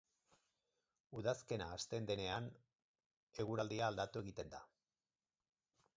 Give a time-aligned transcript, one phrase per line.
[1.19, 2.49] Udazkena hasten denean,
[3.45, 4.67] eguraldia aldatu egiten da.